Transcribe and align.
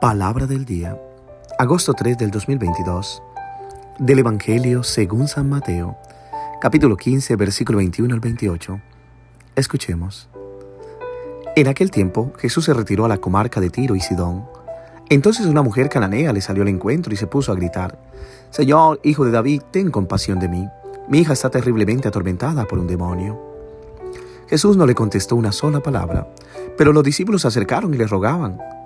Palabra 0.00 0.46
del 0.46 0.64
día, 0.64 0.98
agosto 1.58 1.92
3 1.92 2.16
del 2.16 2.30
2022, 2.30 3.22
del 3.98 4.20
Evangelio 4.20 4.82
según 4.82 5.28
San 5.28 5.46
Mateo, 5.50 5.94
capítulo 6.58 6.96
15, 6.96 7.36
versículo 7.36 7.76
21 7.76 8.14
al 8.14 8.20
28. 8.20 8.80
Escuchemos. 9.56 10.30
En 11.54 11.68
aquel 11.68 11.90
tiempo 11.90 12.32
Jesús 12.38 12.64
se 12.64 12.72
retiró 12.72 13.04
a 13.04 13.08
la 13.08 13.18
comarca 13.18 13.60
de 13.60 13.68
Tiro 13.68 13.94
y 13.94 14.00
Sidón. 14.00 14.46
Entonces 15.10 15.44
una 15.44 15.60
mujer 15.60 15.90
cananea 15.90 16.32
le 16.32 16.40
salió 16.40 16.62
al 16.62 16.70
encuentro 16.70 17.12
y 17.12 17.18
se 17.18 17.26
puso 17.26 17.52
a 17.52 17.56
gritar, 17.56 17.98
Señor, 18.48 19.00
hijo 19.04 19.26
de 19.26 19.32
David, 19.32 19.60
ten 19.70 19.90
compasión 19.90 20.38
de 20.38 20.48
mí. 20.48 20.66
Mi 21.10 21.18
hija 21.18 21.34
está 21.34 21.50
terriblemente 21.50 22.08
atormentada 22.08 22.64
por 22.64 22.78
un 22.78 22.86
demonio. 22.86 23.38
Jesús 24.48 24.78
no 24.78 24.86
le 24.86 24.94
contestó 24.94 25.36
una 25.36 25.52
sola 25.52 25.80
palabra, 25.80 26.26
pero 26.78 26.94
los 26.94 27.04
discípulos 27.04 27.42
se 27.42 27.48
acercaron 27.48 27.92
y 27.92 27.98
le 27.98 28.06
rogaban, 28.06 28.58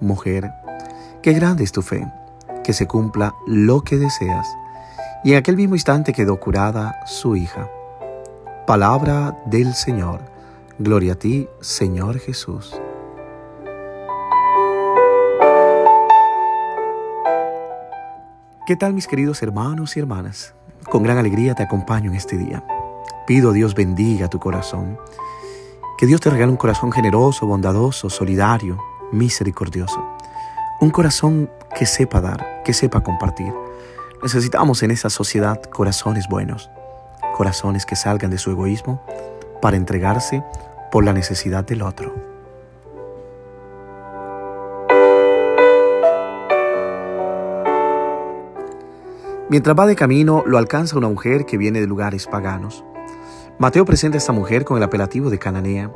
Mujer, 0.00 0.52
qué 1.22 1.32
grande 1.32 1.64
es 1.64 1.72
tu 1.72 1.82
fe, 1.82 2.06
que 2.62 2.72
se 2.72 2.86
cumpla 2.86 3.34
lo 3.46 3.82
que 3.82 3.96
deseas. 3.96 4.46
Y 5.24 5.32
en 5.32 5.38
aquel 5.38 5.56
mismo 5.56 5.74
instante 5.74 6.12
quedó 6.12 6.38
curada 6.38 7.00
su 7.04 7.34
hija. 7.34 7.68
Palabra 8.66 9.36
del 9.46 9.74
Señor. 9.74 10.20
Gloria 10.78 11.14
a 11.14 11.16
ti, 11.16 11.48
Señor 11.60 12.20
Jesús. 12.20 12.80
¿Qué 18.66 18.76
tal 18.76 18.94
mis 18.94 19.08
queridos 19.08 19.42
hermanos 19.42 19.96
y 19.96 20.00
hermanas? 20.00 20.54
Con 20.88 21.02
gran 21.02 21.18
alegría 21.18 21.54
te 21.54 21.64
acompaño 21.64 22.10
en 22.10 22.16
este 22.16 22.36
día. 22.36 22.62
Pido 23.26 23.50
a 23.50 23.52
Dios 23.52 23.74
bendiga 23.74 24.28
tu 24.28 24.38
corazón. 24.38 24.98
Que 25.96 26.06
Dios 26.06 26.20
te 26.20 26.30
regale 26.30 26.52
un 26.52 26.56
corazón 26.56 26.92
generoso, 26.92 27.46
bondadoso, 27.46 28.08
solidario, 28.08 28.78
misericordioso. 29.12 30.04
Un 30.80 30.90
corazón 30.90 31.50
que 31.76 31.86
sepa 31.86 32.20
dar, 32.20 32.62
que 32.64 32.72
sepa 32.72 33.02
compartir. 33.02 33.52
Necesitamos 34.22 34.82
en 34.82 34.90
esa 34.90 35.10
sociedad 35.10 35.60
corazones 35.62 36.28
buenos, 36.28 36.70
corazones 37.36 37.86
que 37.86 37.96
salgan 37.96 38.30
de 38.30 38.38
su 38.38 38.50
egoísmo 38.50 39.02
para 39.60 39.76
entregarse 39.76 40.42
por 40.90 41.04
la 41.04 41.12
necesidad 41.12 41.64
del 41.64 41.82
otro. 41.82 42.14
Mientras 49.50 49.74
va 49.78 49.86
de 49.86 49.96
camino, 49.96 50.44
lo 50.46 50.58
alcanza 50.58 50.98
una 50.98 51.08
mujer 51.08 51.46
que 51.46 51.56
viene 51.56 51.80
de 51.80 51.86
lugares 51.86 52.26
paganos. 52.26 52.84
Mateo 53.58 53.86
presenta 53.86 54.16
a 54.16 54.18
esta 54.18 54.32
mujer 54.32 54.64
con 54.64 54.76
el 54.76 54.82
apelativo 54.82 55.30
de 55.30 55.38
Cananea, 55.38 55.90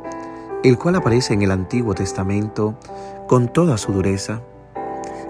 el 0.63 0.77
cual 0.77 0.95
aparece 0.95 1.33
en 1.33 1.41
el 1.41 1.51
Antiguo 1.51 1.93
Testamento 1.93 2.75
con 3.27 3.51
toda 3.51 3.77
su 3.77 3.91
dureza. 3.91 4.41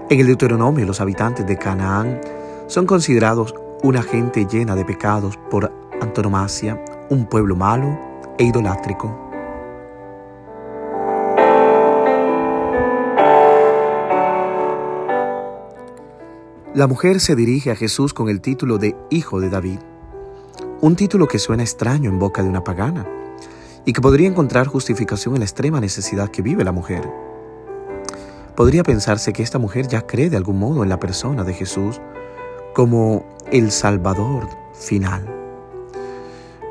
En 0.08 0.20
el 0.20 0.28
Deuteronomio, 0.28 0.86
los 0.86 1.00
habitantes 1.00 1.46
de 1.46 1.58
Canaán 1.58 2.20
son 2.68 2.86
considerados 2.86 3.52
una 3.82 4.02
gente 4.02 4.46
llena 4.46 4.76
de 4.76 4.84
pecados 4.84 5.36
por 5.50 5.72
antonomasia, 6.00 6.82
un 7.10 7.26
pueblo 7.26 7.56
malo 7.56 7.98
e 8.38 8.44
idolátrico. 8.44 9.22
La 16.74 16.86
mujer 16.86 17.20
se 17.20 17.36
dirige 17.36 17.70
a 17.70 17.76
Jesús 17.76 18.14
con 18.14 18.28
el 18.28 18.40
título 18.40 18.78
de 18.78 18.96
Hijo 19.10 19.40
de 19.40 19.48
David, 19.48 19.78
un 20.80 20.96
título 20.96 21.26
que 21.26 21.38
suena 21.38 21.62
extraño 21.62 22.10
en 22.10 22.18
boca 22.18 22.42
de 22.42 22.48
una 22.48 22.64
pagana 22.64 23.06
y 23.84 23.92
que 23.92 24.00
podría 24.00 24.28
encontrar 24.28 24.66
justificación 24.66 25.34
en 25.34 25.40
la 25.40 25.46
extrema 25.46 25.80
necesidad 25.80 26.30
que 26.30 26.42
vive 26.42 26.64
la 26.64 26.72
mujer. 26.72 27.08
Podría 28.56 28.82
pensarse 28.82 29.32
que 29.32 29.42
esta 29.42 29.58
mujer 29.58 29.88
ya 29.88 30.06
cree 30.06 30.30
de 30.30 30.36
algún 30.36 30.58
modo 30.58 30.82
en 30.82 30.88
la 30.88 31.00
persona 31.00 31.44
de 31.44 31.54
Jesús 31.54 32.00
como 32.74 33.26
el 33.50 33.70
Salvador 33.70 34.48
final. 34.72 35.28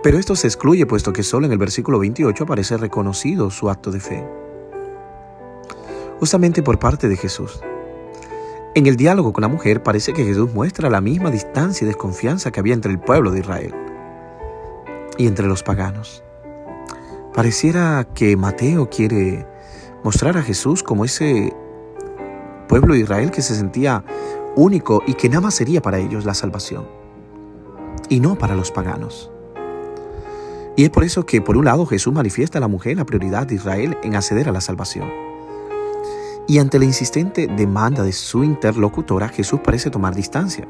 Pero 0.01 0.17
esto 0.17 0.35
se 0.35 0.47
excluye 0.47 0.85
puesto 0.85 1.13
que 1.13 1.23
solo 1.23 1.45
en 1.45 1.51
el 1.51 1.57
versículo 1.57 1.99
28 1.99 2.43
aparece 2.43 2.77
reconocido 2.77 3.49
su 3.49 3.69
acto 3.69 3.91
de 3.91 3.99
fe. 3.99 4.27
Justamente 6.19 6.63
por 6.63 6.79
parte 6.79 7.07
de 7.07 7.17
Jesús. 7.17 7.61
En 8.75 8.87
el 8.87 8.95
diálogo 8.95 9.33
con 9.33 9.43
la 9.43 9.47
mujer 9.47 9.83
parece 9.83 10.13
que 10.13 10.25
Jesús 10.25 10.53
muestra 10.53 10.89
la 10.89 10.99
misma 10.99 11.31
distancia 11.31 11.85
y 11.85 11.87
desconfianza 11.87 12.51
que 12.51 12.59
había 12.59 12.73
entre 12.73 12.91
el 12.91 12.99
pueblo 12.99 13.31
de 13.31 13.39
Israel 13.39 13.73
y 15.17 15.27
entre 15.27 15.47
los 15.47 15.63
paganos. 15.63 16.23
Pareciera 17.33 18.07
que 18.13 18.37
Mateo 18.37 18.89
quiere 18.89 19.47
mostrar 20.03 20.37
a 20.37 20.43
Jesús 20.43 20.83
como 20.83 21.03
ese 21.03 21.51
pueblo 22.67 22.93
de 22.93 22.99
Israel 22.99 23.31
que 23.31 23.41
se 23.41 23.55
sentía 23.55 24.03
único 24.55 25.01
y 25.07 25.15
que 25.15 25.29
nada 25.29 25.41
más 25.41 25.55
sería 25.55 25.81
para 25.81 25.97
ellos 25.97 26.25
la 26.25 26.35
salvación 26.35 26.87
y 28.07 28.19
no 28.19 28.37
para 28.37 28.55
los 28.55 28.71
paganos. 28.71 29.31
Y 30.75 30.83
es 30.83 30.89
por 30.91 31.03
eso 31.03 31.25
que 31.25 31.41
por 31.41 31.57
un 31.57 31.65
lado 31.65 31.85
Jesús 31.87 32.13
manifiesta 32.13 32.59
a 32.59 32.61
la 32.61 32.67
mujer 32.67 32.97
la 32.97 33.05
prioridad 33.05 33.47
de 33.47 33.55
Israel 33.55 33.97
en 34.03 34.15
acceder 34.15 34.49
a 34.49 34.51
la 34.51 34.61
salvación. 34.61 35.09
Y 36.47 36.59
ante 36.59 36.77
la 36.77 36.85
insistente 36.85 37.47
demanda 37.47 38.03
de 38.03 38.11
su 38.11 38.43
interlocutora, 38.43 39.29
Jesús 39.29 39.61
parece 39.63 39.89
tomar 39.89 40.13
distancia. 40.13 40.67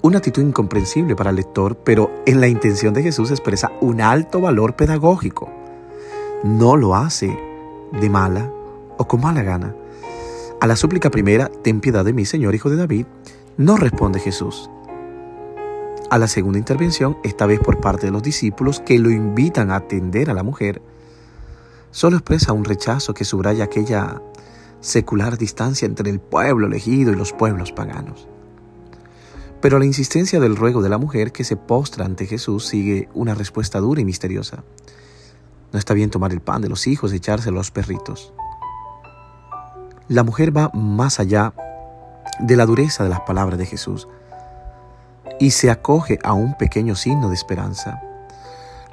Una 0.00 0.18
actitud 0.18 0.42
incomprensible 0.42 1.16
para 1.16 1.30
el 1.30 1.36
lector, 1.36 1.76
pero 1.78 2.22
en 2.24 2.40
la 2.40 2.46
intención 2.46 2.94
de 2.94 3.02
Jesús 3.02 3.32
expresa 3.32 3.72
un 3.80 4.00
alto 4.00 4.40
valor 4.40 4.76
pedagógico. 4.76 5.50
No 6.44 6.76
lo 6.76 6.94
hace 6.94 7.36
de 8.00 8.08
mala 8.08 8.48
o 8.96 9.08
con 9.08 9.20
mala 9.20 9.42
gana. 9.42 9.74
A 10.60 10.68
la 10.68 10.76
súplica 10.76 11.10
primera, 11.10 11.50
ten 11.64 11.80
piedad 11.80 12.04
de 12.04 12.12
mí, 12.12 12.24
Señor 12.26 12.54
Hijo 12.54 12.70
de 12.70 12.76
David, 12.76 13.06
no 13.56 13.76
responde 13.76 14.20
Jesús. 14.20 14.70
A 16.10 16.18
la 16.18 16.28
segunda 16.28 16.60
intervención, 16.60 17.18
esta 17.24 17.46
vez 17.46 17.58
por 17.58 17.80
parte 17.80 18.06
de 18.06 18.12
los 18.12 18.22
discípulos 18.22 18.78
que 18.78 19.00
lo 19.00 19.10
invitan 19.10 19.72
a 19.72 19.76
atender 19.76 20.30
a 20.30 20.34
la 20.34 20.44
mujer, 20.44 20.80
solo 21.90 22.18
expresa 22.18 22.52
un 22.52 22.64
rechazo 22.64 23.14
que 23.14 23.24
subraya 23.24 23.64
aquella 23.64 24.22
secular 24.80 25.38
distancia 25.38 25.86
entre 25.86 26.08
el 26.08 26.20
pueblo 26.20 26.68
elegido 26.68 27.12
y 27.12 27.16
los 27.16 27.32
pueblos 27.32 27.72
paganos. 27.72 28.28
Pero 29.60 29.78
la 29.78 29.84
insistencia 29.84 30.38
del 30.38 30.56
ruego 30.56 30.82
de 30.82 30.88
la 30.88 30.98
mujer 30.98 31.32
que 31.32 31.44
se 31.44 31.56
postra 31.56 32.04
ante 32.04 32.26
Jesús 32.26 32.66
sigue 32.66 33.08
una 33.14 33.34
respuesta 33.34 33.80
dura 33.80 34.00
y 34.00 34.04
misteriosa. 34.04 34.62
No 35.72 35.78
está 35.78 35.94
bien 35.94 36.10
tomar 36.10 36.32
el 36.32 36.40
pan 36.40 36.62
de 36.62 36.68
los 36.68 36.86
hijos 36.86 37.12
y 37.12 37.16
echárselo 37.16 37.56
a 37.56 37.60
los 37.60 37.70
perritos. 37.70 38.32
La 40.08 40.22
mujer 40.22 40.56
va 40.56 40.70
más 40.72 41.20
allá 41.20 41.52
de 42.40 42.56
la 42.56 42.66
dureza 42.66 43.02
de 43.02 43.10
las 43.10 43.20
palabras 43.20 43.58
de 43.58 43.66
Jesús 43.66 44.08
y 45.40 45.50
se 45.50 45.70
acoge 45.70 46.18
a 46.22 46.32
un 46.32 46.56
pequeño 46.56 46.94
signo 46.94 47.28
de 47.28 47.34
esperanza. 47.34 48.00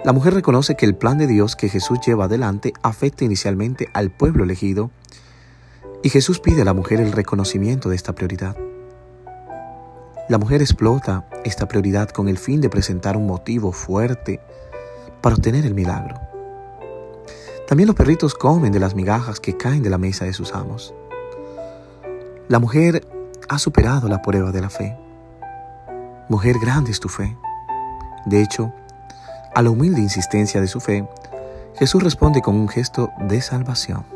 La 0.03 0.13
mujer 0.13 0.33
reconoce 0.33 0.75
que 0.75 0.85
el 0.85 0.95
plan 0.95 1.17
de 1.17 1.27
Dios 1.27 1.55
que 1.55 1.69
Jesús 1.69 1.99
lleva 2.05 2.25
adelante 2.25 2.73
afecta 2.81 3.23
inicialmente 3.23 3.89
al 3.93 4.11
pueblo 4.11 4.43
elegido 4.43 4.91
y 6.03 6.09
Jesús 6.09 6.39
pide 6.39 6.63
a 6.63 6.65
la 6.65 6.73
mujer 6.73 6.99
el 7.01 7.11
reconocimiento 7.11 7.89
de 7.89 7.95
esta 7.95 8.13
prioridad. 8.13 8.57
La 10.27 10.39
mujer 10.39 10.61
explota 10.61 11.23
esta 11.43 11.67
prioridad 11.67 12.09
con 12.09 12.27
el 12.27 12.39
fin 12.39 12.59
de 12.59 12.69
presentar 12.69 13.15
un 13.15 13.27
motivo 13.27 13.71
fuerte 13.71 14.39
para 15.21 15.35
obtener 15.35 15.67
el 15.67 15.75
milagro. 15.75 16.19
También 17.67 17.85
los 17.85 17.95
perritos 17.95 18.33
comen 18.33 18.71
de 18.71 18.79
las 18.79 18.95
migajas 18.95 19.39
que 19.39 19.55
caen 19.55 19.83
de 19.83 19.91
la 19.91 19.99
mesa 19.99 20.25
de 20.25 20.33
sus 20.33 20.55
amos. 20.55 20.95
La 22.47 22.57
mujer 22.57 23.05
ha 23.49 23.59
superado 23.59 24.07
la 24.07 24.23
prueba 24.23 24.51
de 24.51 24.61
la 24.61 24.71
fe. 24.71 24.97
Mujer, 26.27 26.55
grande 26.59 26.89
es 26.89 26.99
tu 26.99 27.07
fe. 27.07 27.37
De 28.25 28.41
hecho, 28.41 28.73
a 29.53 29.61
la 29.61 29.69
humilde 29.69 30.01
insistencia 30.01 30.59
de 30.59 30.67
su 30.67 30.79
fe, 30.79 31.07
Jesús 31.75 32.01
responde 32.01 32.41
con 32.41 32.55
un 32.55 32.67
gesto 32.67 33.11
de 33.19 33.41
salvación. 33.41 34.14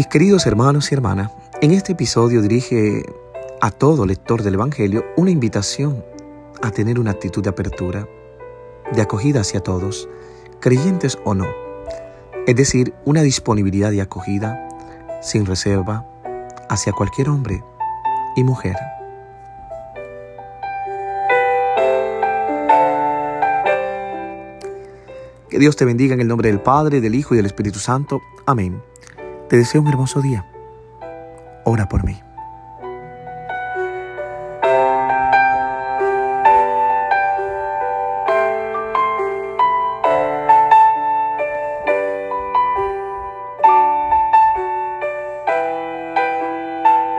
Mis 0.00 0.06
queridos 0.06 0.46
hermanos 0.46 0.90
y 0.90 0.94
hermanas, 0.94 1.30
en 1.60 1.72
este 1.72 1.92
episodio 1.92 2.40
dirige 2.40 3.04
a 3.60 3.70
todo 3.70 4.06
lector 4.06 4.42
del 4.42 4.54
Evangelio 4.54 5.04
una 5.18 5.30
invitación 5.30 6.02
a 6.62 6.70
tener 6.70 6.98
una 6.98 7.10
actitud 7.10 7.42
de 7.42 7.50
apertura, 7.50 8.08
de 8.94 9.02
acogida 9.02 9.42
hacia 9.42 9.60
todos, 9.60 10.08
creyentes 10.58 11.18
o 11.26 11.34
no, 11.34 11.44
es 12.46 12.56
decir, 12.56 12.94
una 13.04 13.20
disponibilidad 13.20 13.92
y 13.92 14.00
acogida 14.00 14.70
sin 15.20 15.44
reserva 15.44 16.06
hacia 16.70 16.94
cualquier 16.94 17.28
hombre 17.28 17.62
y 18.36 18.42
mujer. 18.42 18.76
Que 25.50 25.58
Dios 25.58 25.76
te 25.76 25.84
bendiga 25.84 26.14
en 26.14 26.22
el 26.22 26.28
nombre 26.28 26.48
del 26.48 26.62
Padre, 26.62 27.02
del 27.02 27.14
Hijo 27.14 27.34
y 27.34 27.36
del 27.36 27.44
Espíritu 27.44 27.78
Santo. 27.78 28.22
Amén. 28.46 28.80
Te 29.50 29.56
deseo 29.56 29.80
un 29.80 29.88
hermoso 29.88 30.22
día. 30.22 30.46
Ora 31.64 31.88
por 31.88 32.04
mí. 32.04 32.22